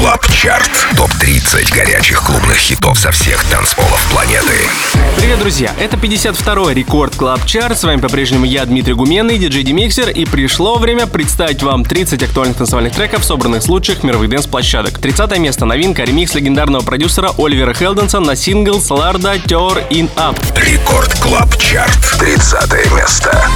[0.00, 0.70] Club Chart.
[0.96, 4.54] Топ-30 горячих клубных хитов со всех танцполов планеты.
[5.18, 5.74] Привет, друзья!
[5.78, 7.78] Это 52-й Record Club Chart.
[7.78, 10.08] С вами по-прежнему я, Дмитрий Гуменный, диджей Demixer.
[10.08, 14.98] И пришло время представить вам 30 актуальных танцевальных треков, собранных с лучших мировых dance-площадок.
[14.98, 15.66] 30 место.
[15.66, 16.04] Новинка.
[16.04, 20.40] Ремикс легендарного продюсера Оливера Хелденса на сингл «Solardo Tear It Up».
[20.56, 22.18] Рекорд Клаб Чарт.
[22.18, 23.50] 30 место.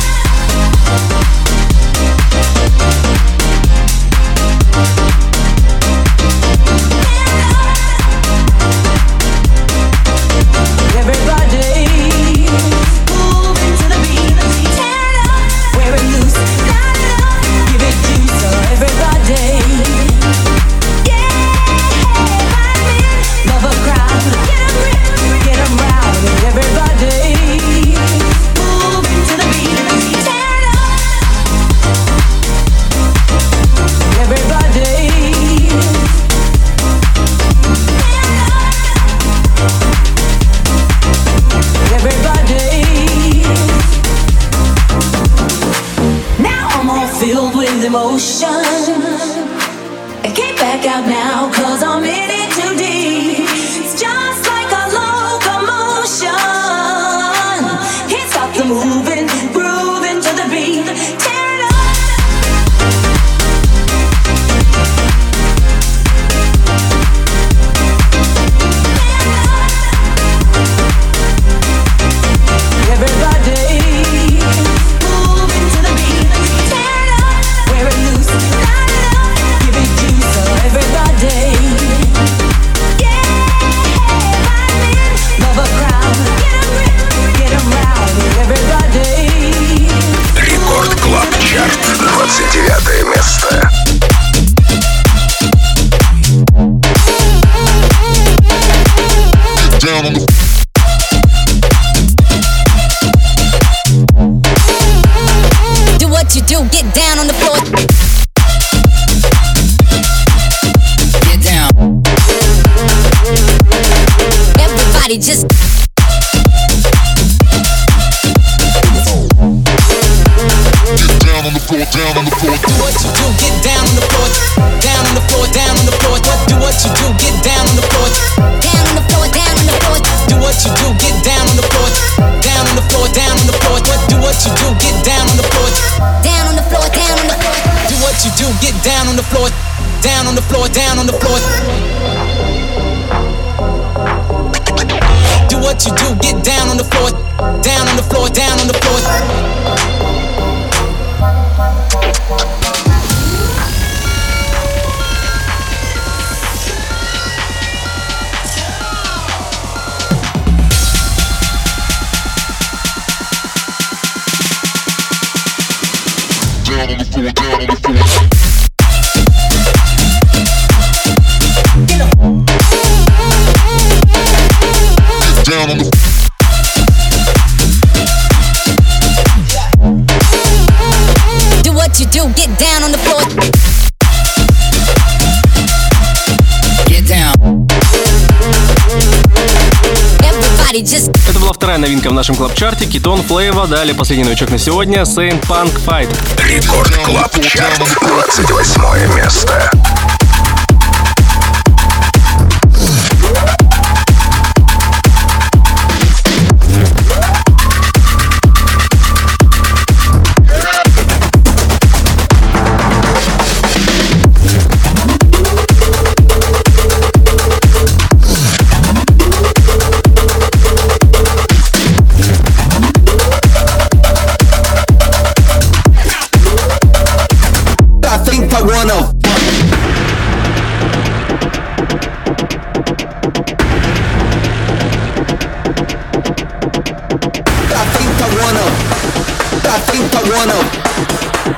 [191.28, 192.86] Это была вторая новинка в нашем клаб-чарте.
[192.86, 195.02] Китон Флейва дали последний новичок на сегодня.
[195.02, 196.08] Saint Punk Fight.
[196.38, 197.82] Рекорд Клаб Чарт.
[198.00, 199.70] 28 место.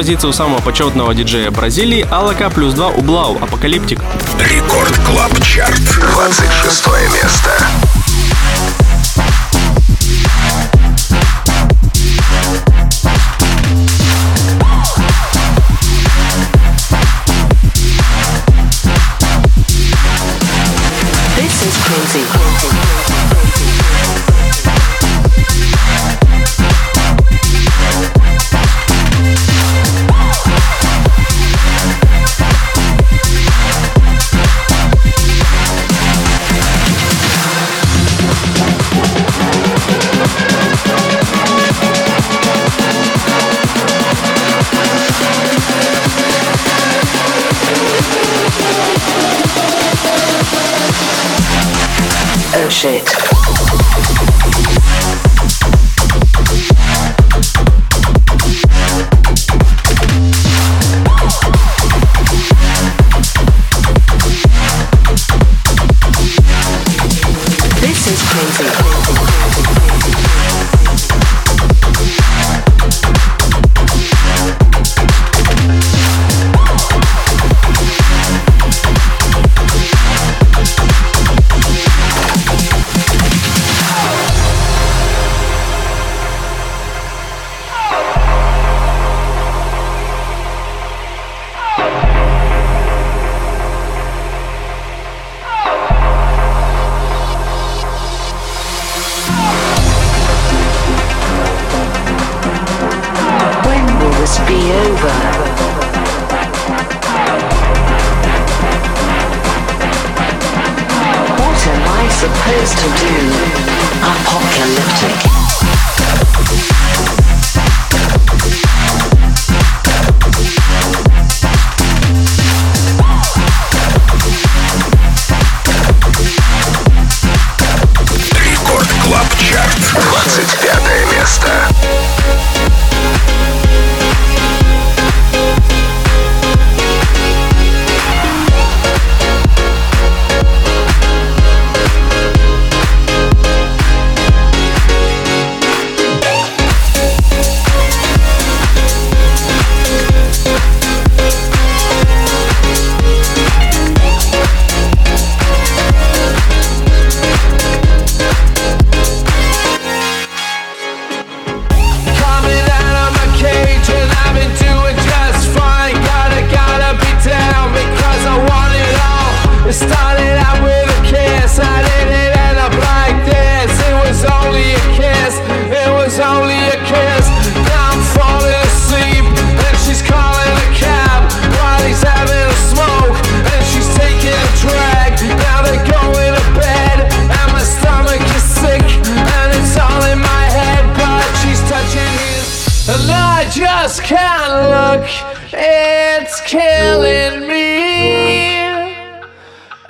[0.00, 4.00] позиция у самого почетного диджея Бразилии Alok а плюс 2 у 3LAU Apocalyptic.
[4.38, 5.78] Рекорд Клаб Чарт,
[6.14, 7.89] 26 место.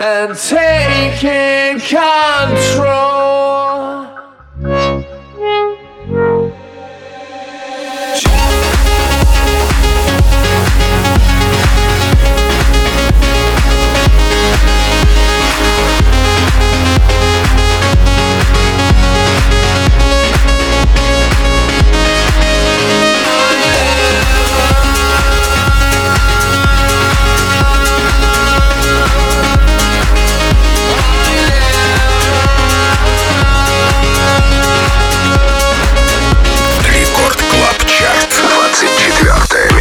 [0.01, 2.91] and taking control.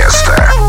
[0.09, 0.68] Fiesta.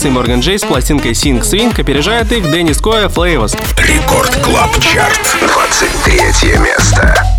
[0.00, 3.54] Эндрикс и Морган Джей с пластинкой Sing Swing опережает их Деннис Коя Флейвос.
[3.76, 5.20] Рекорд Клаб Чарт.
[5.40, 7.29] 23 место.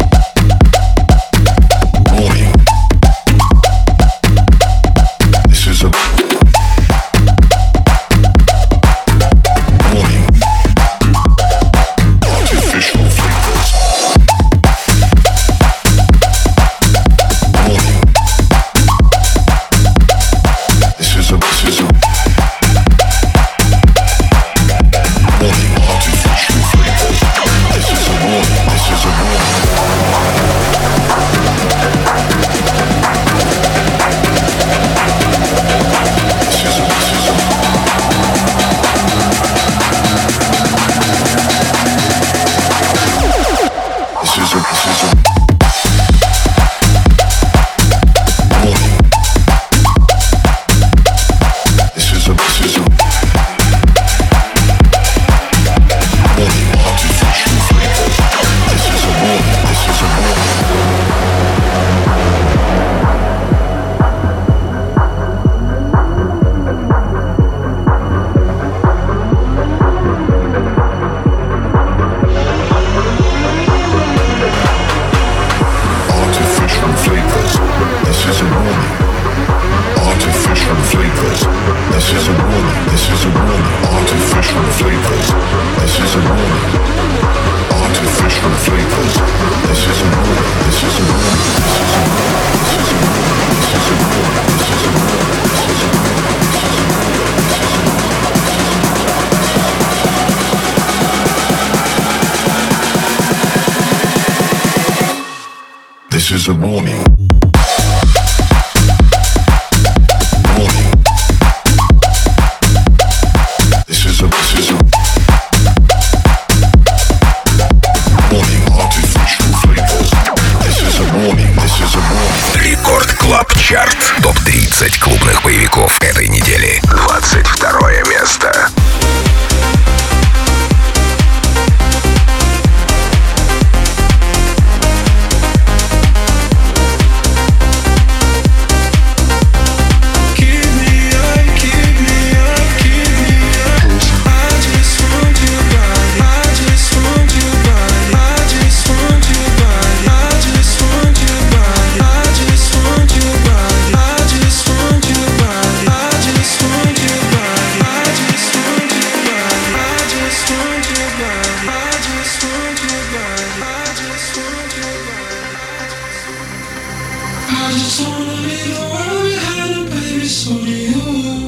[167.78, 171.41] just wanna be the one behind it, baby, so do you.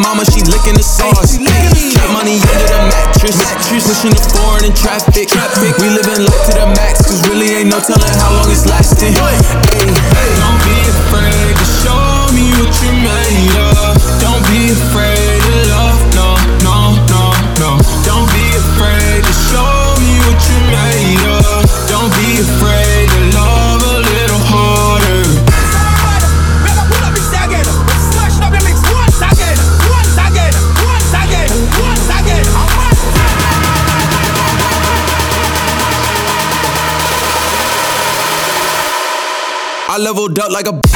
[0.00, 1.36] Mama, she licking the sauce.
[1.36, 3.36] Trap money under the mattress.
[3.36, 3.84] mattress.
[3.84, 5.28] Pushing the foreign in traffic.
[5.28, 5.76] traffic.
[5.78, 9.14] We living life to the max, cause really ain't no telling how long it's lasting.
[40.40, 40.89] Up like a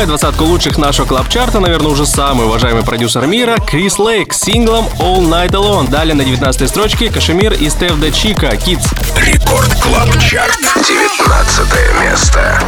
[0.00, 4.86] Открывает двадцатку лучших нашего клаб-чарта, наверное, уже самый уважаемый продюсер мира Крис Лейк с синглом
[4.98, 5.90] All Night Alone.
[5.90, 8.86] Далее на 19 строчке Кашемир и Стеф Де Чика Kids.
[9.18, 10.58] Рекорд Клаб Чарт,
[10.88, 11.66] 19
[12.00, 12.62] место.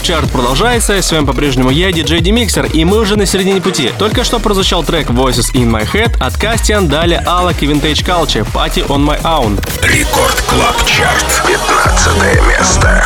[0.00, 1.02] Club Chart продолжается.
[1.02, 3.92] С вами по-прежнему я, диджей Demixer, и мы уже на середине пути.
[3.98, 8.46] Только что прозвучал трек Voices in My Head от Кастиан, далее Alok и Vintage Culture,
[8.50, 9.62] Party on My Own.
[9.82, 12.16] Record Club Chart, 15
[12.48, 13.04] место.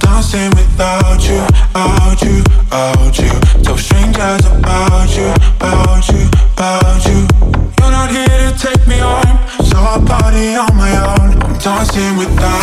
[0.00, 1.40] dancing without you,
[1.74, 3.30] out you, out you.
[3.62, 5.28] Tell strangers about you,
[5.60, 6.24] about you,
[6.56, 7.26] about you.
[7.78, 11.42] You're not here to take me home, so I'll party on my own.
[11.42, 12.57] I'm dancing without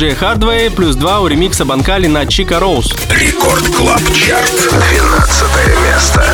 [0.00, 2.90] Джей Хардвей, плюс 2 у ремикса Банкали на Чика Роуз.
[3.10, 5.46] Рекорд Клаб Чарт, 12
[5.84, 6.24] место.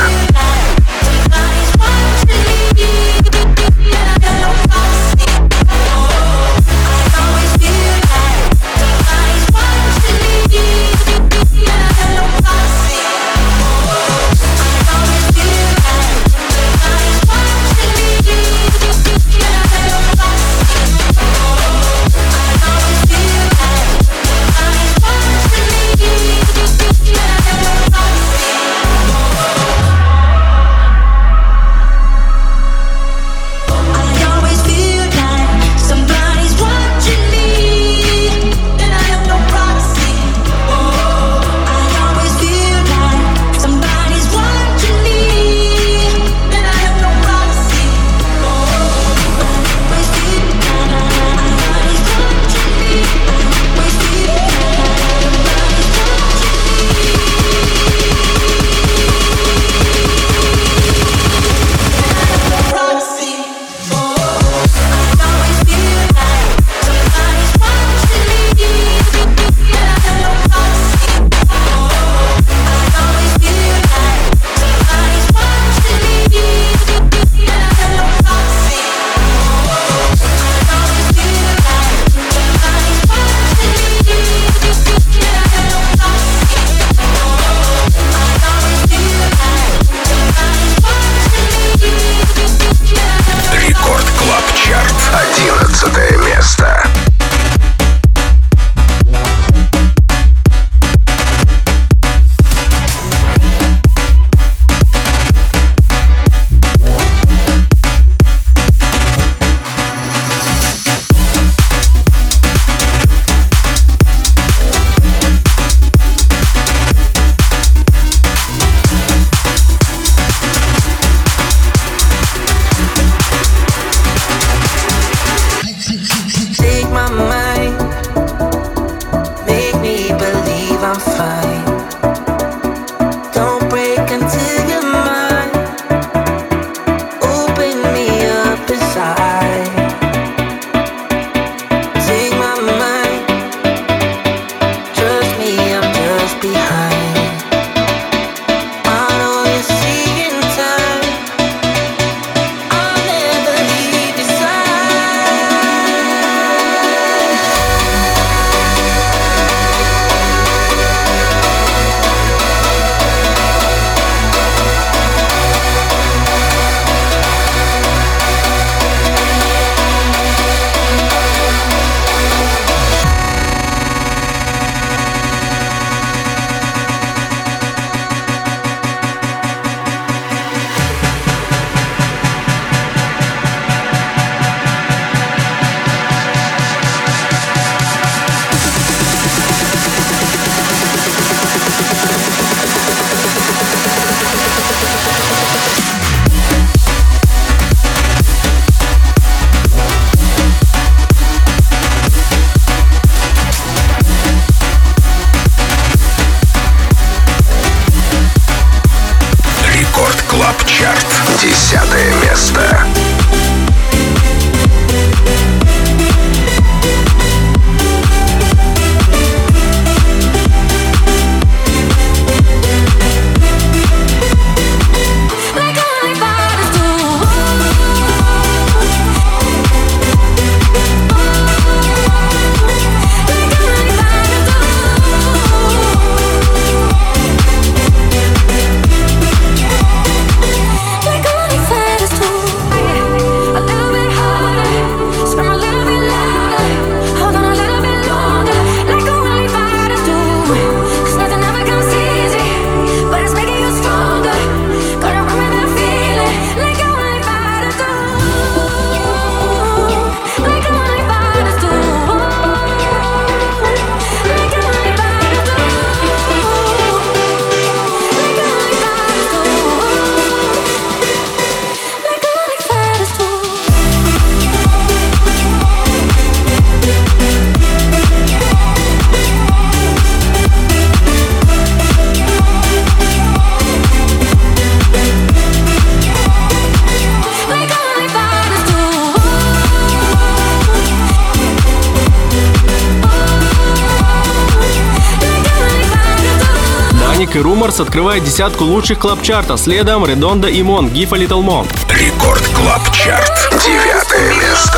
[297.77, 301.67] Rumors открывает десятку лучших club chart'а, следом Redondo и Мон, a Little More.
[301.91, 303.51] Record Club Chart.
[303.65, 304.76] Девятое место.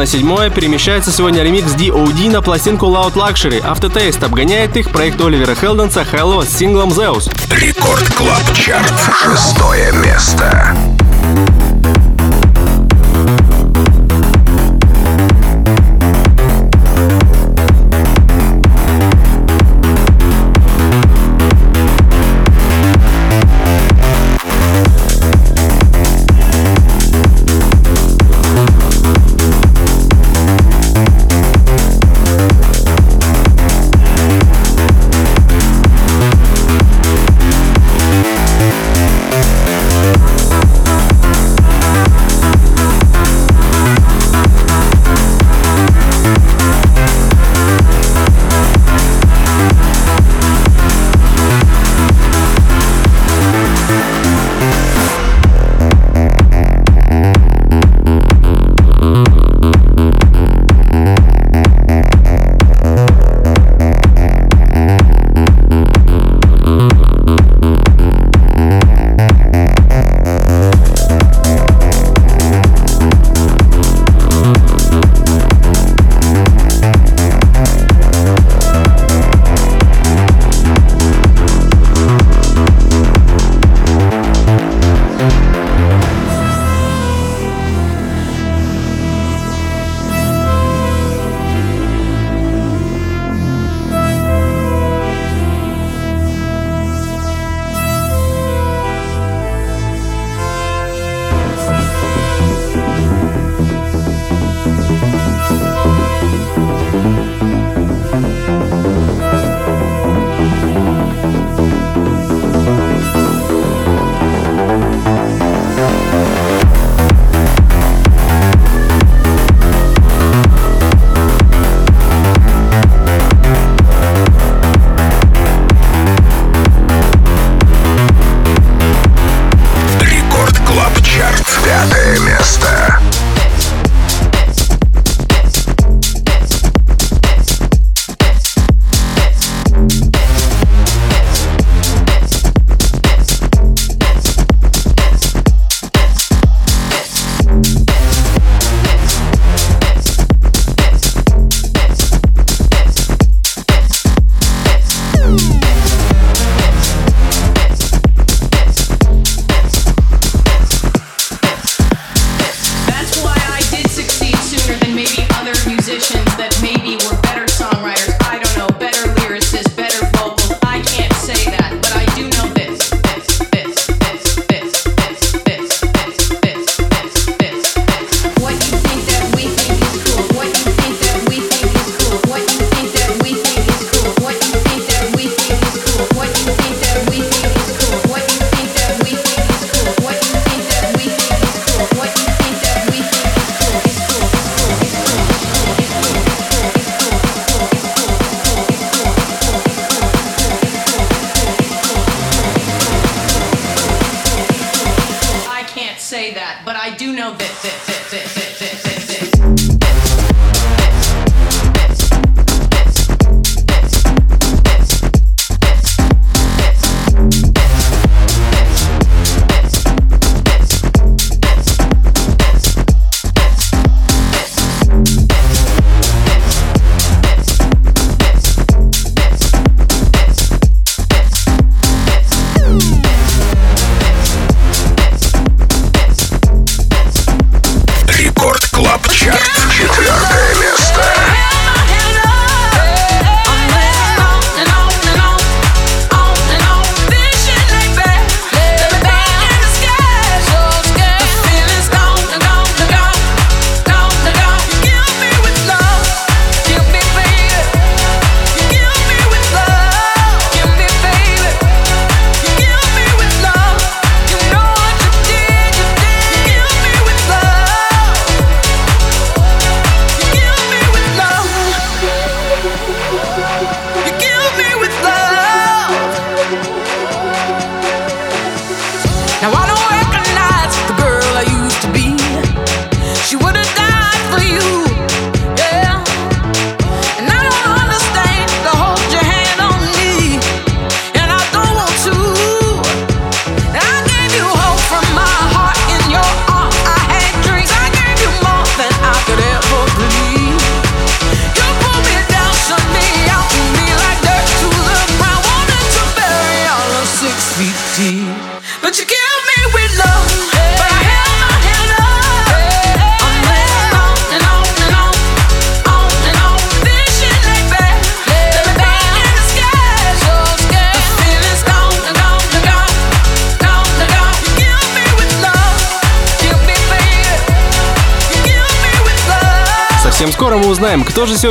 [0.00, 2.30] На 7 перемещается сегодня ремикс D.O.D.
[2.30, 3.60] на пластинку Loud Luxury.
[3.62, 7.30] Aftertaste обгоняет их проект Оливера Хелденса HI-LO с синглом Zeus.
[7.50, 8.94] Рекорд Клаб Чарт.
[9.22, 10.74] Шестое место.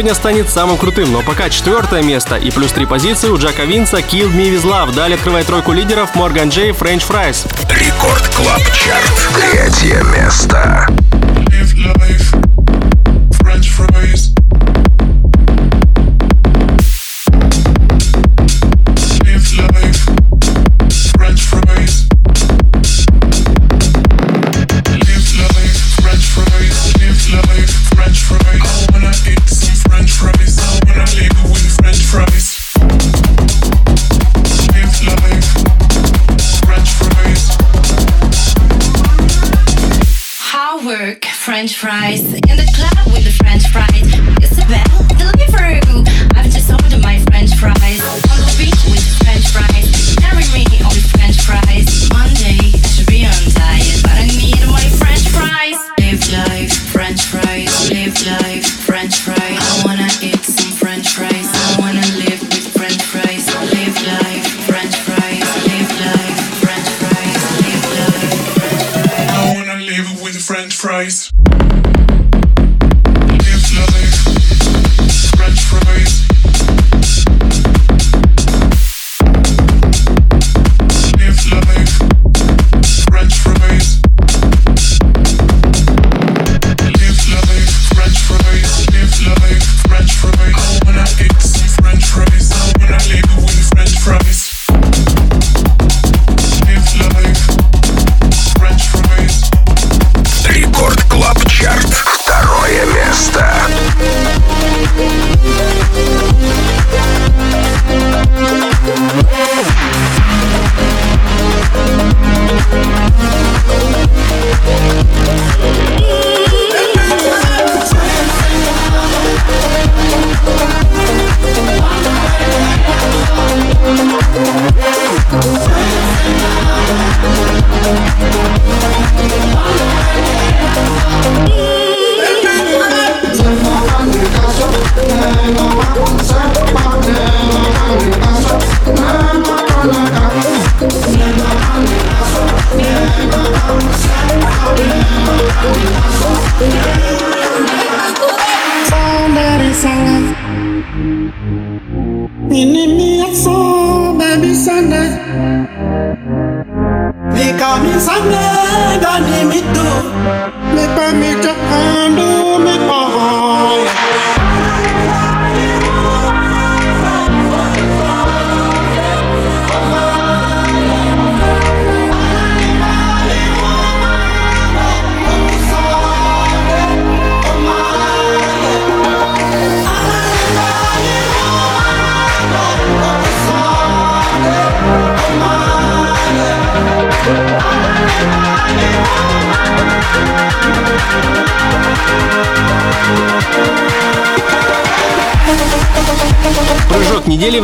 [0.09, 3.91] Сегодня станет самым крутым, но пока четвертое место и плюс три позиции у Jack Wins
[3.91, 4.95] а Kill Me With Love.
[4.95, 7.45] Далее открывает тройку лидеров Morgan J French Fries.
[7.69, 9.13] Рекорд Клаб Чарт.
[9.51, 10.87] Третье место.
[12.09, 12.38] French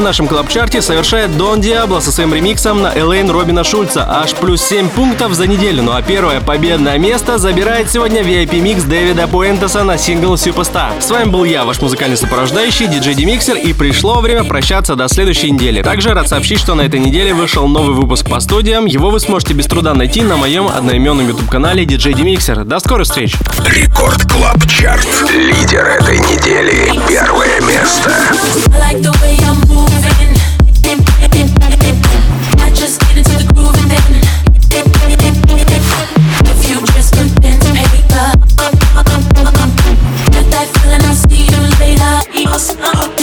[0.06, 4.06] нашем club chart'е совершает Дон Диабло со своим ремиксом на Alane Робина Шульца.
[4.08, 5.82] Аж плюс 7 пунктов за неделю.
[5.82, 11.02] Ну а первое победное место забирает сегодня VIP-микс Дэвида Пуэнтеса на сингл Superstar.
[11.02, 15.50] С вами был я, ваш музыкальный сопровождающий, диджей Demixer, и пришло время прощаться до следующей
[15.50, 15.82] недели.
[15.82, 18.86] Также рад сообщить, что на этой неделе вышел новый выпуск по студиям.
[18.86, 22.64] Его вы сможете без труда найти на моем одноименном YouTube-канале DJ Demixer.
[22.64, 23.34] До скорых встреч!
[23.66, 25.08] Record Club Chart.
[25.32, 26.94] Лидер этой недели.
[27.08, 28.12] Первое место.
[28.80, 29.65] like the way I'm
[42.56, 43.15] lost.